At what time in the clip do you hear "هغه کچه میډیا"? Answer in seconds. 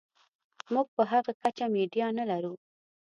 1.11-2.07